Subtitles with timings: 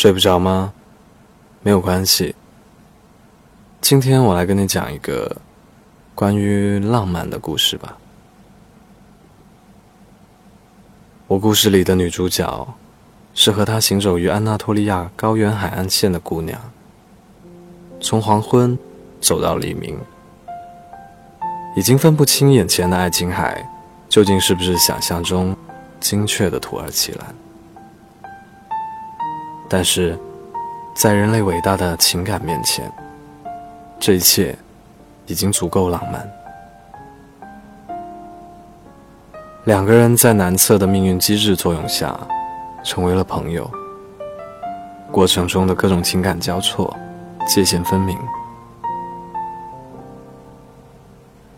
[0.00, 0.72] 睡不着吗？
[1.62, 2.34] 没有关系。
[3.82, 5.36] 今天我来跟你讲一个
[6.14, 7.98] 关于浪漫的故事吧。
[11.26, 12.66] 我故事里的女主角
[13.34, 16.58] 是和她行走于安纳托利亚高原海岸线的姑娘，
[18.00, 18.78] 从黄昏
[19.20, 19.98] 走到黎明，
[21.76, 23.70] 已经分不清眼前的爱琴海
[24.08, 25.54] 究竟是不是想象中
[26.00, 27.34] 精确的土耳其蓝。
[29.72, 30.18] 但是，
[30.96, 32.90] 在人类伟大的情感面前，
[34.00, 34.58] 这一切
[35.26, 36.28] 已经足够浪漫。
[39.66, 42.18] 两个人在难测的命运机制作用下，
[42.82, 43.70] 成为了朋友。
[45.12, 46.92] 过程中的各种情感交错，
[47.46, 48.18] 界限分明，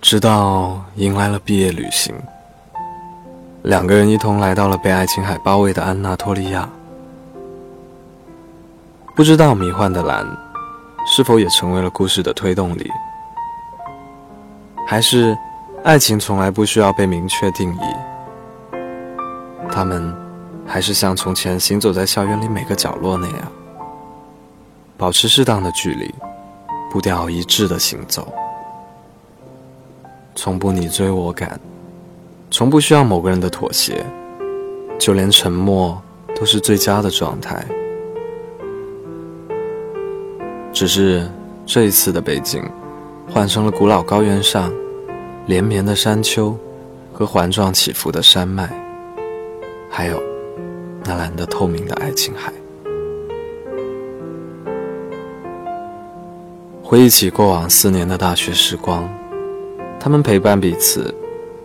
[0.00, 2.14] 直到迎来了毕业旅行，
[3.64, 6.66] 两个人一同来到了被爱琴海包围的安纳托利亚。
[9.18, 10.24] 不知道迷幻的蓝，
[11.04, 12.88] 是否也成为了故事的推动力？
[14.86, 15.36] 还是
[15.82, 18.76] 爱情从来不需要被明确定义？
[19.68, 20.14] 他们
[20.64, 23.52] 还是像从前行走在校园里每个角落那样，
[24.96, 26.14] 保持适当的距离，
[26.88, 28.32] 步调一致的行走，
[30.36, 31.58] 从不你追我赶，
[32.52, 34.06] 从不需要某个人的妥协，
[34.96, 36.00] 就连沉默
[36.36, 37.66] 都是最佳的状态。
[40.78, 41.28] 只是
[41.66, 42.62] 这一次的北京，
[43.28, 44.72] 换成了古老高原上
[45.46, 46.56] 连绵的山丘
[47.12, 48.70] 和环状起伏的山脉，
[49.90, 50.22] 还有
[51.02, 52.52] 那蓝得透明的爱琴海。
[56.80, 59.08] 回忆起过往四年的大学时光，
[59.98, 61.12] 他们陪伴彼此，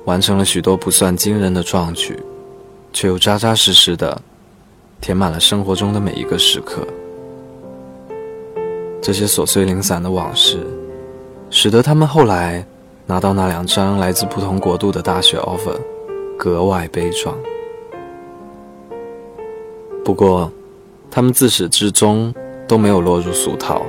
[0.05, 2.20] 完成了许多不算惊人的壮举，
[2.92, 4.20] 却又扎扎实实的
[5.00, 6.88] 填满了生活中的每一个时刻。
[9.05, 10.65] 这些琐碎零散的往事，
[11.49, 12.65] 使得他们后来
[13.05, 15.75] 拿到那两张来自不同国度的大学 offer，
[16.37, 17.36] 格外悲壮。
[20.05, 20.49] 不过，
[21.11, 22.33] 他们自始至终
[22.65, 23.81] 都没有落入俗套，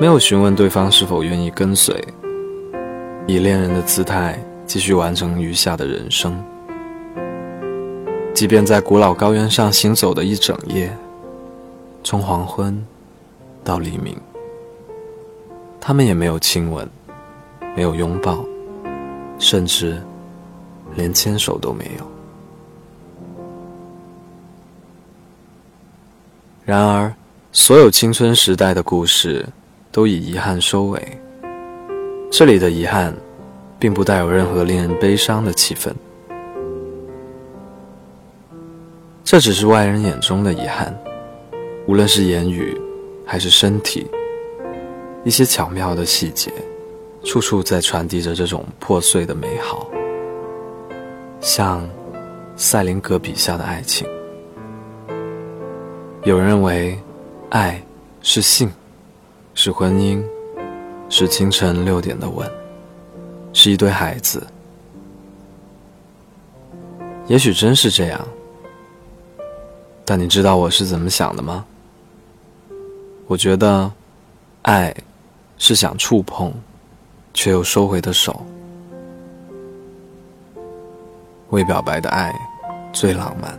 [0.00, 1.94] 没有询问对方是否愿意跟随，
[3.26, 6.42] 以恋人的姿态继续完成余下的人生。
[8.32, 10.90] 即便在古老高原上行走的一整夜，
[12.02, 12.82] 从黄昏。
[13.64, 14.16] 到黎明，
[15.80, 16.88] 他们也没有亲吻，
[17.76, 18.44] 没有拥抱，
[19.38, 20.00] 甚至
[20.96, 22.04] 连牵手都没有。
[26.64, 27.14] 然而，
[27.52, 29.46] 所有青春时代的故事
[29.92, 31.18] 都以遗憾收尾。
[32.30, 33.14] 这里的遗憾，
[33.78, 35.92] 并不带有任何令人悲伤的气氛，
[39.22, 40.92] 这只是外人眼中的遗憾，
[41.86, 42.80] 无论是言语。
[43.24, 44.06] 还是身体，
[45.24, 46.52] 一些巧妙的细节，
[47.24, 49.88] 处处在传递着这种破碎的美好，
[51.40, 51.88] 像
[52.56, 54.06] 赛林格笔下的爱情。
[56.24, 56.98] 有人认为，
[57.50, 57.82] 爱
[58.20, 58.70] 是性，
[59.54, 60.22] 是婚姻，
[61.08, 62.48] 是清晨六点的吻，
[63.52, 64.46] 是一堆孩子。
[67.26, 68.28] 也许真是这样，
[70.04, 71.64] 但你知道我是怎么想的吗？
[73.32, 73.90] 我觉得，
[74.60, 74.94] 爱
[75.56, 76.52] 是想触碰，
[77.32, 78.44] 却又收回的手。
[81.48, 82.30] 未表白的爱
[82.92, 83.58] 最浪漫，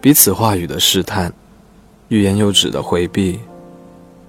[0.00, 1.30] 彼此话语的试探，
[2.08, 3.38] 欲言又止的回避，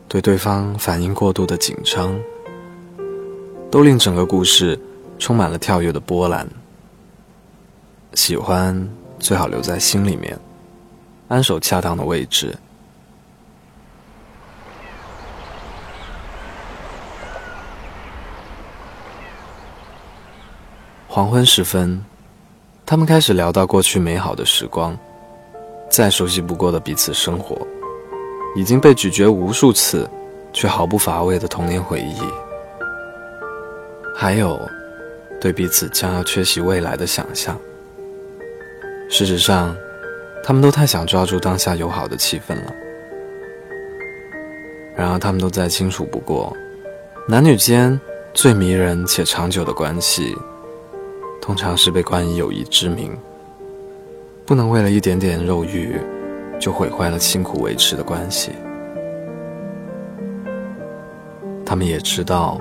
[0.10, 2.14] 对对方反应过度的紧张，
[3.72, 4.78] 都令整个故事
[5.20, 6.46] 充满了跳跃的波澜。
[8.14, 8.90] 喜欢
[9.20, 10.38] 最好留在心里面，
[11.30, 12.54] 安守恰当的位置。
[21.16, 22.04] 黄昏时分，
[22.88, 24.98] 他们开始聊到过去美好的时光，
[25.88, 27.56] 再熟悉不过的彼此生活，
[28.56, 30.10] 已经被咀嚼无数次
[30.52, 32.24] 却毫不乏味的童年回忆，
[34.16, 34.60] 还有
[35.40, 37.56] 对彼此将要缺席未来的想象。
[39.08, 39.78] 事实上，
[40.44, 42.74] 他们都太想抓住当下友好的气氛了。
[44.96, 46.58] 然而，他们都再清楚不过，
[47.28, 48.02] 男女间
[48.34, 50.36] 最迷人且长久的关系。
[51.46, 53.12] 通常是被冠以友谊之名，
[54.46, 56.00] 不能为了一点点肉欲，
[56.58, 58.54] 就毁坏了辛苦维持的关系。
[61.66, 62.58] 他们也知道，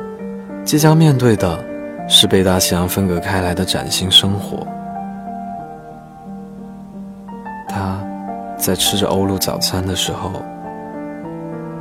[0.65, 1.65] 即将面对的
[2.09, 4.67] 是被大西洋分隔开来的崭新生活。
[7.69, 8.05] 他
[8.59, 10.33] 在吃着欧陆早餐的时候，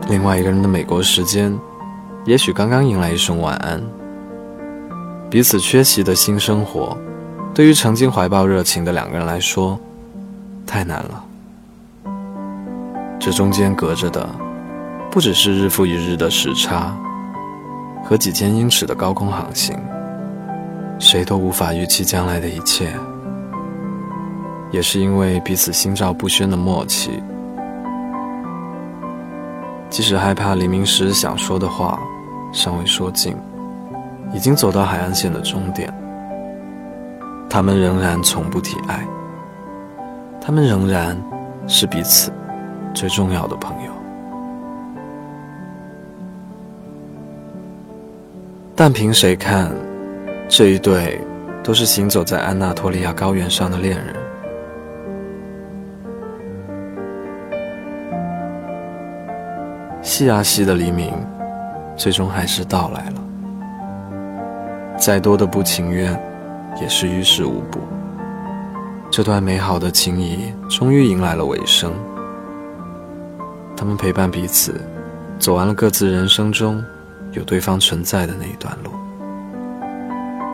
[0.08, 1.52] 另外一个人的美国时间，
[2.26, 3.82] 也许刚刚迎来一声晚安。
[5.32, 6.98] 彼此缺席的新生活，
[7.54, 9.80] 对于曾经怀抱热情的两个人来说，
[10.68, 11.24] 太难了。
[13.18, 14.30] 这中间隔着的，
[15.10, 16.94] 不只是日复一日的时差，
[18.04, 19.74] 和几千英尺的高空航行，
[21.00, 22.92] 谁都无法预期将来的一切。
[24.70, 27.24] 也是因为彼此心照不宣的默契，
[29.90, 31.98] 即使害怕黎明时想说的话
[32.52, 33.34] 尚未说尽，
[34.34, 35.94] 已经走到海岸线的终点，
[37.50, 39.06] 他们仍然从不提爱，
[40.40, 41.16] 他们仍然
[41.68, 42.32] 是彼此
[42.94, 43.92] 最重要的朋友。
[48.76, 49.72] 但凭谁看，
[50.48, 51.20] 这一对
[51.62, 54.16] 都是行走在安纳托利亚高原上的恋人。
[60.02, 61.14] 夕啊夕的黎明，
[61.96, 63.31] 最终还是到来了。
[65.02, 66.14] 再多的不情愿，
[66.80, 67.80] 也是于事无补。
[69.10, 71.92] 这段美好的情谊终于迎来了尾声。
[73.76, 74.80] 他们陪伴彼此，
[75.40, 76.86] 走完了各自人生中
[77.32, 78.92] 有对方存在的那一段路。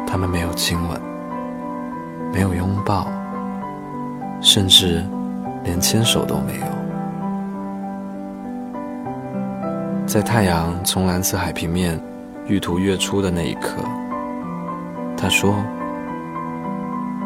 [0.07, 0.97] 他们没有亲吻，
[2.31, 3.05] 没有拥抱，
[4.39, 5.03] 甚至
[5.65, 6.65] 连牵手都没有。
[10.05, 11.99] 在太阳从蓝色海平面
[12.45, 13.83] 愈涂越出的那一刻，
[15.17, 15.55] 他说：“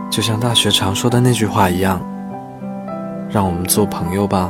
[0.09, 1.99] 就像大学常说的那句话一样，
[3.29, 4.49] 让我们做朋友吧。”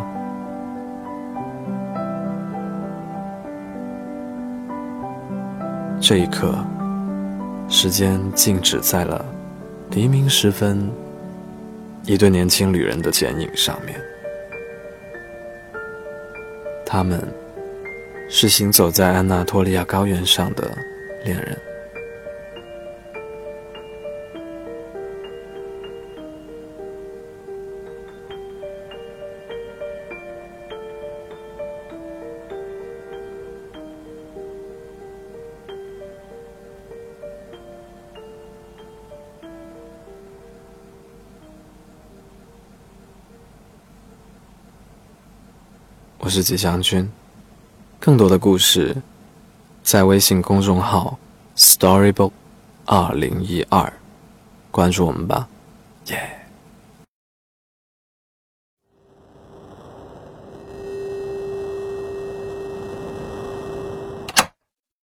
[6.00, 6.54] 这一刻，
[7.68, 9.26] 时间静止在了
[9.90, 10.88] 黎明时分，
[12.06, 14.00] 一对年轻旅人的剪影上面，
[16.86, 17.20] 他们。
[18.34, 20.72] 是行走在安纳托利亚高原上的
[21.26, 21.58] 恋人。
[46.24, 47.10] 我是吉祥君。
[48.00, 48.96] 更多的故事，
[49.82, 51.18] 在微信公众号
[51.58, 52.32] “Storybook
[52.86, 53.92] 二零一二”，
[54.70, 55.48] 关注我们吧，
[56.10, 56.41] 耶。